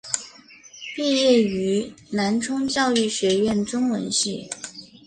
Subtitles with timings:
[0.95, 4.49] 毕业于南充教育学院中文系。